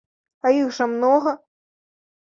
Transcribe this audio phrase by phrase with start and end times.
[0.45, 1.37] А іх жа многа.